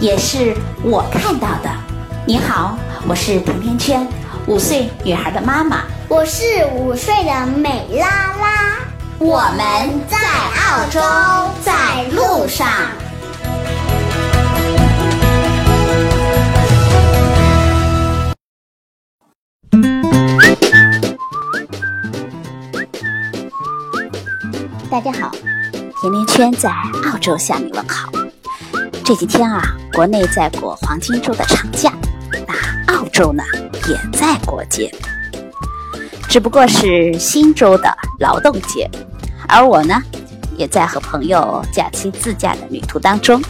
[0.00, 1.68] 也是我看到的。
[2.24, 4.06] 你好，我是甜甜圈，
[4.46, 5.82] 五岁女孩的妈妈。
[6.06, 8.78] 我是五岁的美拉拉。
[9.18, 11.00] 我们在澳洲，
[11.64, 12.68] 在路上。
[24.88, 25.32] 大家好，
[26.00, 26.70] 甜甜圈在
[27.10, 28.08] 澳洲向你问好。
[29.04, 29.62] 这几天啊，
[29.98, 31.92] 国内在过黄金周的长假，
[32.46, 33.42] 那澳洲呢
[33.88, 34.94] 也在过节，
[36.28, 38.88] 只不过是新州的劳动节，
[39.48, 40.00] 而我呢
[40.56, 43.42] 也在和朋友假期自驾的旅途当中。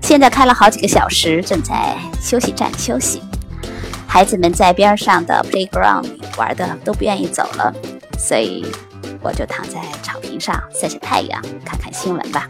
[0.00, 3.22] 现在开了好几个小时，正在休息站休息。
[4.06, 7.74] 孩子们在边上的 playground 里玩的都不愿意走了，
[8.18, 8.64] 所以。
[9.20, 12.48] 我就躺在草坪上晒晒太阳，看看新闻吧。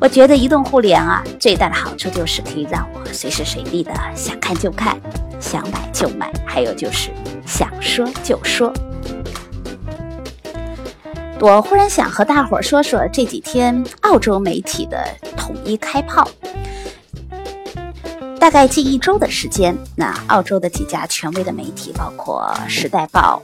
[0.00, 4.98] 我觉得移动互联啊，最大的好处就是可以让我随时随地的想看就看，
[5.38, 7.10] 想买就买，还有就是
[7.46, 8.72] 想说就说。
[11.38, 15.06] 我忽然想和大伙儿说说这几天澳洲媒体的
[15.36, 16.26] 统一开炮。
[18.38, 23.42] 大概近一周的时间，那澳洲的几家权威的媒体，包括《时代报》。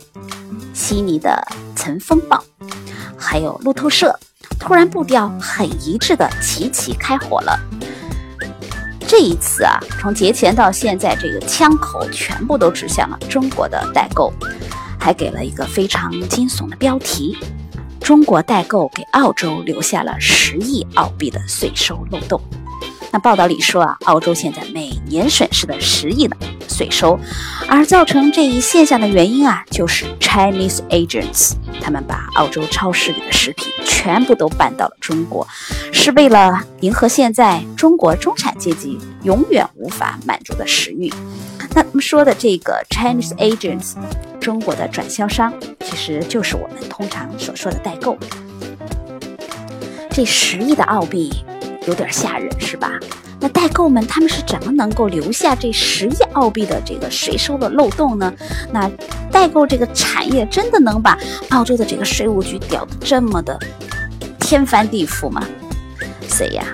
[0.72, 1.46] 悉尼的
[1.78, 2.42] 《晨风报》，
[3.14, 4.18] 还有路透社，
[4.58, 7.58] 突然步调很一致的齐齐开火了。
[9.08, 14.32] 这一次啊，从节前到现在，这个枪口全部都指向了中国的代购，
[14.98, 17.38] 还给了一个非常惊悚的标题：
[18.00, 22.40] 中国代购给澳洲留下了十亿澳币的税收漏洞。
[23.12, 26.36] 那报道里说啊，澳洲现在每年损失的十亿呢
[26.76, 27.18] 税收，
[27.66, 35.48] 而造成这一现象的原因啊，就是 Chinese agents，他们把澳洲超市里的食品全部都搬到了中国，
[35.90, 41.10] 是为了迎合现在中国中产阶级永远无法满足的食欲。
[41.74, 43.94] 那他们说的这个 Chinese agents，
[44.38, 45.50] 中国的转销商，
[45.80, 48.18] 其实就是我们通常所说的代购。
[50.10, 51.32] 这十亿的澳币。
[51.86, 52.90] 有点吓人是吧？
[53.46, 58.34] 那代购们他们是怎么能够留下这十亿澳币的这个税收的漏洞呢？
[58.72, 58.90] 那
[59.30, 61.16] 代购这个产业真的能把
[61.50, 63.56] 澳洲的这个税务局屌得这么的
[64.40, 65.46] 天翻地覆吗？
[66.26, 66.64] 所以呀，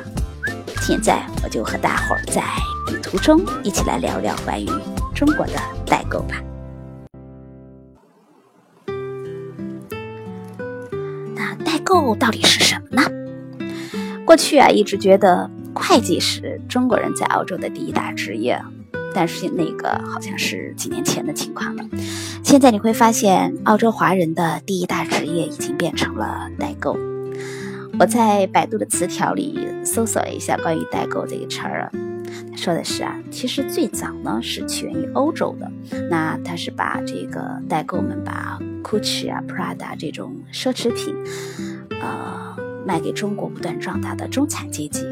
[0.81, 2.43] 现在我就和大伙儿在
[2.91, 4.67] 旅途中一起来聊聊关于
[5.15, 5.53] 中国的
[5.85, 6.43] 代购吧。
[11.35, 13.07] 那代购到底是什么呢？
[14.25, 18.61] 过去啊，一直觉得会计是中国人在澳洲的第一大职业，
[19.15, 21.85] 但是那个好像是几年前的情况了。
[22.43, 26.97] 现在你会发现，澳洲华人的第一大职业已经变成了代购。
[27.99, 31.91] 我在百度的词条里搜索了一下关于代购这个词儿，
[32.57, 35.71] 说的是啊，其实最早呢是起源于欧洲的，
[36.11, 41.15] 那他是把这个代购们把 Gucci 啊、Prada 这种奢侈品，
[42.01, 42.41] 呃。
[42.85, 45.07] 卖给中国不断壮大的中产阶级。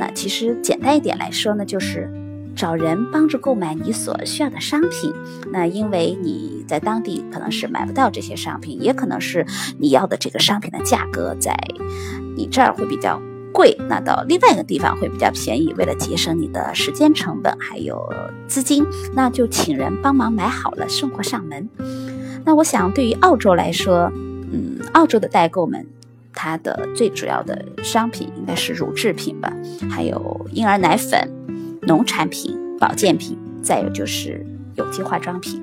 [0.00, 2.10] 那其实简单一点来说呢，就是
[2.56, 5.12] 找人帮助购买你所需要的商品。
[5.52, 9.44] 那因为你在当地可能是买不到这些商品，也可能是
[9.78, 11.54] 你要的这个商品的价格在
[12.34, 13.20] 你这儿会比较
[13.52, 15.74] 贵，那到另外一个地方会比较便宜。
[15.76, 18.02] 为了节省你的时间成本还有
[18.48, 21.68] 资金，那就请人帮忙买好了送货上门。
[22.46, 24.10] 那我想对于澳洲来说，
[24.50, 25.86] 嗯，澳洲的代购们。
[26.42, 29.52] 它的最主要的商品应该是乳制品吧，
[29.90, 31.30] 还有婴儿奶粉、
[31.82, 34.42] 农产品、保健品，再有就是
[34.74, 35.60] 有机化妆品。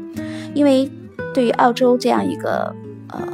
[0.54, 0.88] 因为
[1.34, 2.76] 对于澳洲这样一个
[3.10, 3.28] 呃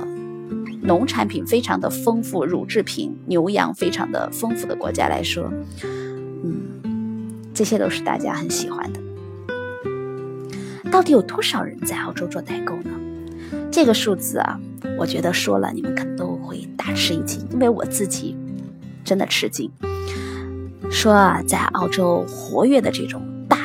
[0.83, 5.51] 农产品非常的丰富、乳制品、牛羊非常的丰富的国家来说，
[5.83, 9.01] 嗯，这些都是大家很喜欢的。
[10.89, 12.91] 到底有多少人在澳洲做代购呢？
[13.69, 14.57] 这个数字啊，
[14.97, 16.12] 我觉得说了你们可能都会
[16.85, 18.35] 大吃一惊，因为我自己
[19.05, 19.71] 真的吃惊。
[20.91, 23.57] 说啊，在澳洲活跃的这种大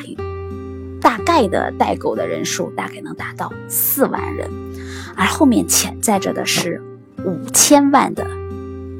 [1.00, 4.49] 大概的代购的人数大概能达到四万人，
[5.17, 6.81] 而后面潜在着的是
[7.25, 8.25] 五千万的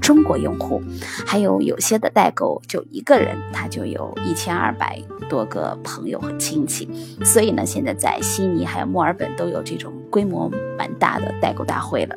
[0.03, 0.83] 中国用户，
[1.25, 6.89] 还有有些的代购就一个人他就有一千二百多个朋友和亲戚，
[7.25, 12.17] 所以呢，现在在悉尼还有墨尔本都有这种规模蛮大的代购大会了。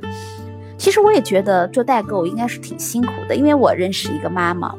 [0.81, 4.74] 其实我也觉得做代购应该是挺辛苦的，因为我认识一个妈妈，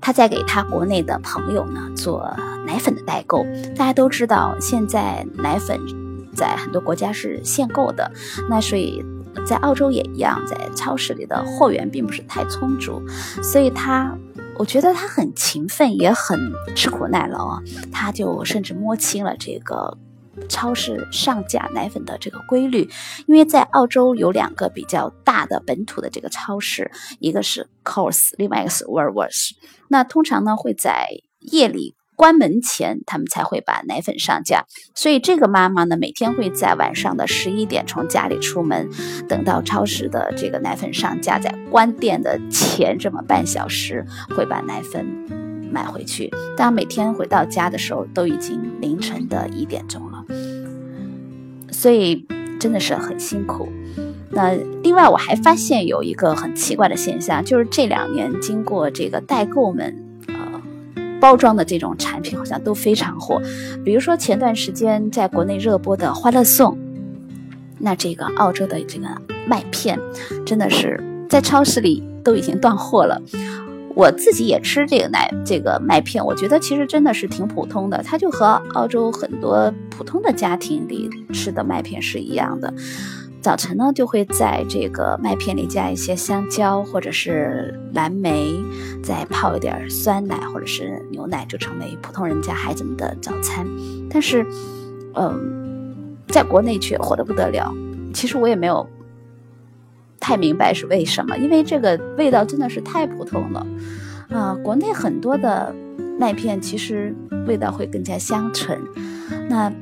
[0.00, 2.34] 她在给她国内的朋友呢做
[2.66, 3.44] 奶粉的代购。
[3.76, 5.78] 大家都知道，现在奶粉
[6.34, 8.10] 在很多国家是限购的，
[8.48, 9.04] 那所以。
[9.44, 13.02] 在澳洲也一样，在超市里的货源并不是太充足，
[13.42, 14.16] 所以她，
[14.58, 16.40] 我觉得他很勤奋，也很
[16.74, 17.62] 吃苦耐劳啊。
[17.92, 19.98] 他就甚至摸清了这个
[20.48, 22.88] 超市上架奶粉的这个规律，
[23.26, 29.50] 因为在澳洲有两个比较大的本土的这个超市，一个是 Coles，另外一个是 Woolworths。
[29.88, 31.08] 那通常呢会在
[31.40, 31.94] 夜里。
[32.18, 34.64] 关门前，他们才会把奶粉上架。
[34.94, 38.88] 所以这个妈妈呢，每天会在晚上的十一点从家里出门，
[39.28, 44.02] 等到超市的这个奶粉上架，在关店的前这么半小时，
[44.34, 45.04] 会把奶粉
[45.70, 46.32] 买回去。
[46.56, 50.24] 当每天回到家的时候，都已经凌晨的一点钟了。
[51.86, 52.26] 所以
[52.58, 53.68] 真的是很辛苦。
[54.30, 54.52] 那
[54.82, 59.96] 另外，我还发现有一个很奇怪的现象，就是这两年经过这个代购们。
[60.26, 60.34] 呃
[61.20, 63.40] 包装的这种产品好像都非常火，
[63.84, 66.72] 比如说前段时间在国内热播的《欢乐颂》，
[67.78, 69.06] 那这个澳洲的这个
[69.46, 69.96] 麦片，
[70.44, 73.22] 真的是在超市里都已经断货了。
[73.96, 78.44] 我自己也吃这个奶这个麦片，我觉得其实真的是挺普通的，它就和
[78.74, 82.72] 澳洲很多普通的家庭里吃的麦片是一样的。
[83.40, 88.52] 早晨呢，就会在这个麦片里加一些香蕉或者是蓝莓，
[89.02, 93.66] 再泡一点酸奶或者是牛奶，就成为普通人家孩子们的早餐。
[94.10, 94.44] 但是，
[95.14, 97.72] 嗯，在国内却火得不得了。
[98.12, 98.86] 其实我也没有
[100.26, 103.64] 太明白是为什么，因为这个味道真的是太普通了。
[104.28, 105.72] 啊，国内很多的
[106.18, 107.14] 麦片其实
[107.46, 108.76] 味道会更加香醇。
[109.48, 109.72] 那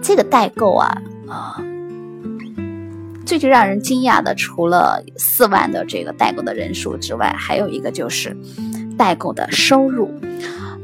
[0.00, 0.96] 这个代购啊，
[1.28, 1.62] 啊。
[3.26, 8.34] 最最让人惊讶的，除了四万的这个代购的人数之外，还有一个就是
[8.96, 10.10] 代购的收入。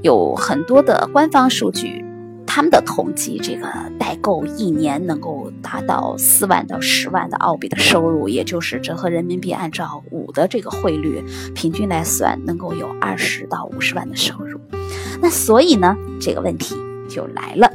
[0.03, 2.05] 有很多的官方数据，
[2.51, 3.69] 他们的统计，这个
[3.99, 11.23] 代购一年能够达到四万到十万的澳币的收入，也就是折合人民币按照五的这个汇率
[11.55, 14.59] 平均来算，能够有二十到五十万的收入。
[15.21, 16.75] 那所以呢，这个问题
[17.09, 17.71] 就来了。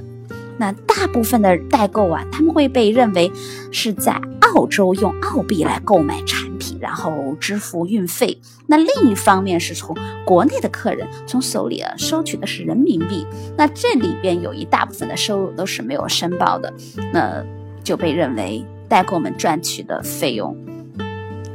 [0.58, 3.32] 那大部分的代购啊，他们会被认为
[3.72, 6.43] 是在澳洲用澳币来购买产，
[6.84, 8.38] 然后支付运费。
[8.68, 9.96] 那另一方面是从
[10.26, 13.26] 国内的客人从手里啊收取的是人民币。
[13.58, 16.74] 那这里边有一大部分的收入都是没有申报的，
[17.14, 17.42] 那
[17.86, 20.54] 就被认为代购们赚取的费用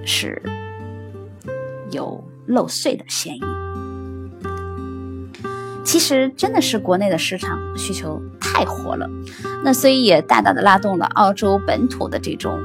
[0.07, 0.41] 是
[1.91, 3.41] 有漏税的嫌疑。
[5.85, 9.07] 其实真的是国内的市场需求太火了，
[9.63, 12.59] 那所以也大大的拉动了澳洲本土的这种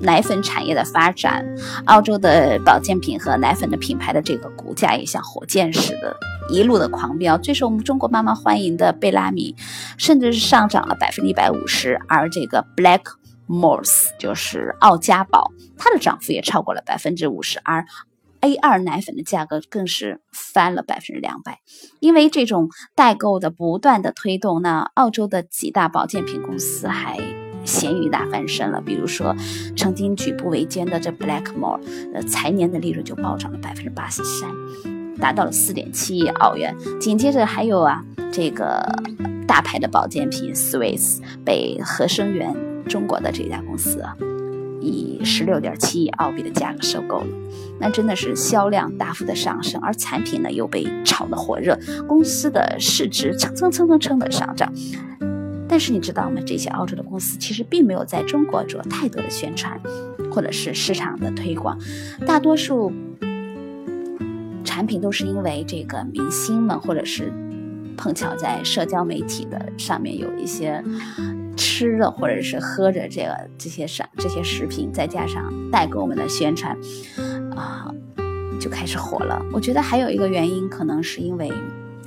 [0.00, 1.44] 奶粉产业的发展，
[1.84, 6.16] 澳洲的保健品和奶粉的品牌的这个股价也像火箭似的，
[6.48, 7.36] 一路的狂飙。
[7.38, 9.54] 最受我们中国妈妈欢迎的贝拉米，
[9.98, 13.02] 甚至是上涨了百分之一百五十，而这个 Black
[13.48, 17.84] Moss 就是澳佳宝，它的涨幅也超过了百分之五十，而。
[18.42, 21.58] A 二奶粉的价格更是翻了百分之两百，
[22.00, 27.18] 因为这种代购的不断的推动，那澳洲的几大保健品公司还
[27.64, 28.80] 咸鱼大翻身了。
[28.80, 29.34] 比如说，
[29.76, 31.80] 曾经举步维艰的这 Blackmore，
[32.14, 34.50] 呃，财年的利润就暴涨了百分之八十三，
[35.18, 36.74] 达到了四点七亿澳元。
[37.00, 38.80] 紧接着还有啊，这个
[39.46, 42.54] 大牌的保健品 Swiss 被合生元
[42.88, 44.16] 中国的这家公司啊。
[44.82, 47.26] 以十六点七亿澳币的价格收购了，
[47.78, 54.72] 那真的是销量大幅的上升，而产品呢又被炒得火热，公司的市值蹭蹭蹭蹭蹭的上涨。
[55.70, 56.40] 但是你知道吗？
[56.44, 59.80] 这些澳洲的公司其实并没有在中国做太多的宣传，
[60.32, 61.78] 或者是市场的推广，
[62.26, 62.92] 大多数
[64.64, 67.32] 产品都是因为这个明星们，或者是
[67.96, 70.82] 碰巧在社交媒体的上面有一些。
[71.56, 76.74] 吃的或者是喝着这个这些商这些食品，再加上代购们的宣传，
[77.54, 77.92] 啊，
[78.58, 79.44] 就开始火了。
[79.52, 81.52] 我觉得还有一个原因，可能是因为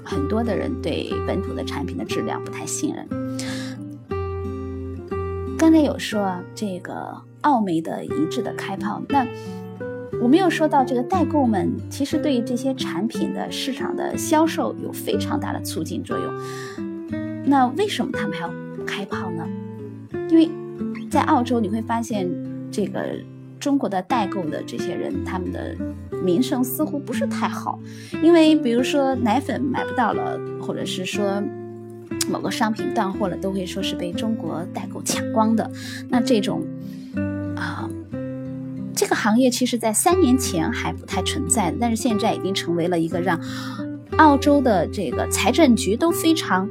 [0.03, 3.22] 很多的人对本土的产品的质量不太信任。
[5.63, 9.25] 刚才有说这个澳媒的一致的开炮，那
[10.21, 16.33] 我们又说到这个代购们其实对于这些产品的市场的销售有非常大的促进作用。
[17.45, 18.53] 那为什么他们还要？
[18.85, 19.47] 开炮呢？
[20.29, 20.49] 因为
[21.09, 22.29] 在澳洲你会发现，
[22.69, 23.01] 这个
[23.57, 25.73] 中国的代购的这些人，他们的
[26.21, 27.79] 名声似乎不是太好，
[28.21, 31.41] 因为比如说奶粉买不到了，或者是说
[32.29, 35.69] 某个商品断货了，都会说是被中国代购抢光的。
[36.09, 36.63] 那这种
[37.55, 37.89] 啊，
[38.95, 43.39] 这个行业其实在三年前还不太存在，但是现在已经成为了一个让
[44.17, 46.69] 澳洲的这个财政局都非常。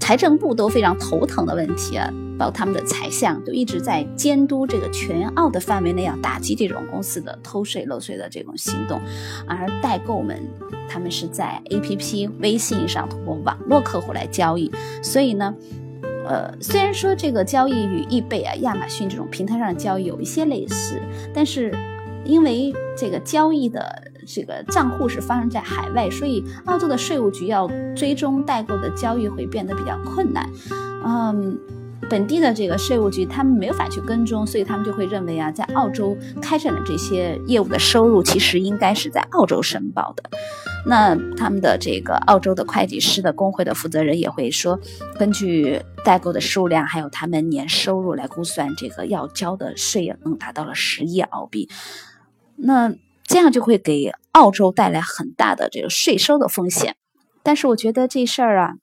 [0.00, 1.96] 财政部都非常头疼的问题，
[2.40, 8.98] 包括他们的财相都一直在监督这个全澳的范围内要打击这种公司的偷税漏税的这种行动，
[9.46, 10.40] 而代购们
[10.88, 15.54] 他们是在 A P P 微信上通过网络客户来交易，所以呢，
[16.26, 20.98] 呃，虽然说这个交易与易贝啊、亚马逊这种平台上的交易有一些类似，
[21.34, 21.76] 但是
[22.24, 24.04] 因为这个交易的。
[24.26, 30.48] 这个账户是发生在海外，所以澳洲的税务局要追踪代购的交易会变得比较困难。
[31.04, 31.58] 嗯，
[32.08, 40.30] 本地的这个税务局他们没法去跟踪，所以他们就会认为啊，在澳洲开展的这些业务的收入其实应该是在澳洲申报的。
[40.86, 44.80] 那他们的这个澳洲的会计师的工会的负责人也会说，
[45.18, 51.68] 根据代购的数量还有他们年收入来估算，这个要交的税能达到了十亿澳币。
[52.56, 52.94] 那。
[53.22, 56.96] 这样就会给澳洲带来很大的这个税收的风险，
[57.44, 58.74] 但是我觉得这事儿啊，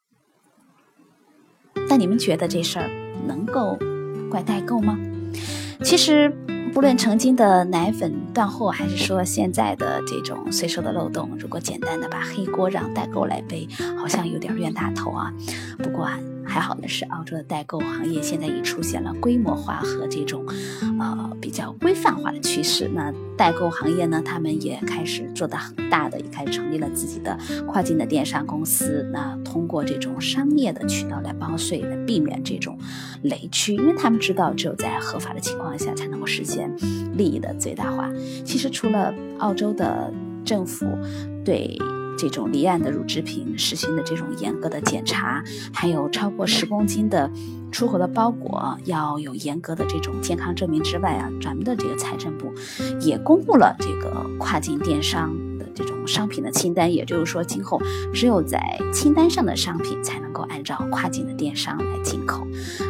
[1.90, 2.90] 那你们觉得这事儿
[3.26, 3.78] 能够
[4.30, 4.98] 怪代购吗？
[5.84, 6.30] 其实，
[6.74, 15.32] 不论曾经的奶粉断货，还是说现在的这种税收的漏洞，如果简单的把黑锅让代购来背，好像有点冤大头啊。
[15.78, 20.46] 不过啊，还好的是，澳洲的代购行业现在已出现了规模化和这种，
[21.00, 22.90] 呃，比较规范化的趋势。
[22.94, 27.38] 那代购行业呢，他们也开始做得很大的，也开始成立了自己的
[27.68, 29.08] 跨境的电商公司。
[29.12, 32.78] 那通过这种商业的渠道来包税，来避免这种
[33.24, 36.74] 雷区，因为他们知道，只有在合法的情况下才能够实现
[37.16, 38.10] 利益的最大化。
[38.46, 40.12] 其实，除了澳洲的
[40.46, 40.88] 政府
[41.44, 41.78] 对。
[42.18, 47.30] 这种离岸的乳制品实行的这种严格的检查，还有超过十公斤的
[47.72, 52.52] 出口的包裹要有严格的这种健康证明之外啊，咱们的这个财政部
[53.00, 56.92] 也公布了这个跨境电商的这种商品的清单。
[56.92, 57.80] 也就是说，今后
[58.14, 58.60] 只有在
[58.92, 62.48] 清单上的商品才能够按照跨境的电商来进口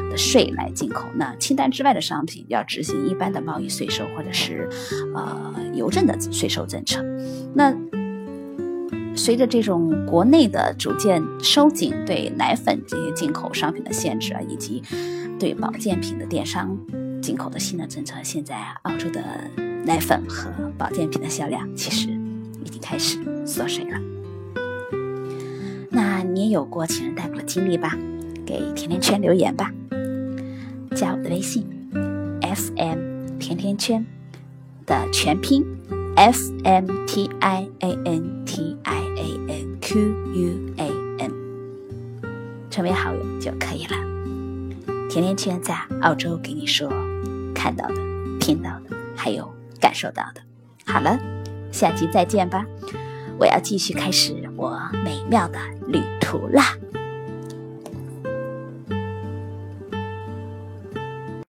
[0.09, 1.05] 的税来进口。
[1.15, 4.69] 那清单之外的商品要执行一般的贸易税收或者是
[5.13, 7.03] 呃邮政的税收政策。
[7.53, 7.75] 那。
[9.17, 14.81] 随着这种国内的逐渐收紧对奶粉这些进口商品的限制啊，以及
[15.39, 16.77] 对保健品的电商
[17.21, 19.21] 进口的新的政策，现在澳洲的
[19.83, 22.09] 奶粉和保健品的销量其实
[22.63, 23.99] 已经开始缩水了。
[25.89, 27.97] 那你也有过请人代购的经历吧？
[28.45, 29.73] 给甜甜圈留言吧，
[30.95, 31.65] 加我的微信
[32.41, 34.05] ，FM 甜甜圈
[34.85, 35.65] 的全拼
[36.15, 39.06] ，F M T I A N T I。
[39.87, 41.31] QUAM，
[42.69, 43.95] 成为好友就可以了。
[45.09, 46.89] 甜甜圈在澳洲给你说
[47.55, 47.95] 看到的、
[48.37, 50.41] 听到的，还有感受到的。
[50.85, 51.17] 好了，
[51.71, 52.65] 下集再见吧！
[53.39, 56.75] 我要继续开始我美妙的旅途啦。